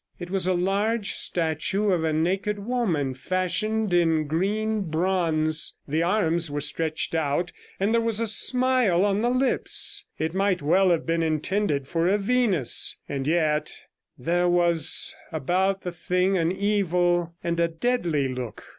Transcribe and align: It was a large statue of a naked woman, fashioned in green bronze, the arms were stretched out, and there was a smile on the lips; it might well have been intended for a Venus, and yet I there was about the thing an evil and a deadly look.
It 0.17 0.31
was 0.31 0.47
a 0.47 0.55
large 0.55 1.11
statue 1.13 1.91
of 1.91 2.03
a 2.03 2.11
naked 2.11 2.57
woman, 2.57 3.13
fashioned 3.13 3.93
in 3.93 4.25
green 4.25 4.81
bronze, 4.81 5.77
the 5.87 6.01
arms 6.01 6.49
were 6.49 6.59
stretched 6.59 7.13
out, 7.13 7.51
and 7.79 7.93
there 7.93 8.01
was 8.01 8.19
a 8.19 8.25
smile 8.25 9.05
on 9.05 9.21
the 9.21 9.29
lips; 9.29 10.03
it 10.17 10.33
might 10.33 10.63
well 10.63 10.89
have 10.89 11.05
been 11.05 11.21
intended 11.21 11.87
for 11.87 12.07
a 12.07 12.17
Venus, 12.17 12.97
and 13.07 13.27
yet 13.27 13.71
I 14.19 14.23
there 14.23 14.49
was 14.49 15.13
about 15.31 15.83
the 15.83 15.91
thing 15.91 16.35
an 16.35 16.51
evil 16.51 17.35
and 17.43 17.59
a 17.59 17.67
deadly 17.67 18.27
look. 18.27 18.63